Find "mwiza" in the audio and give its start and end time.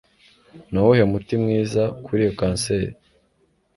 1.43-1.83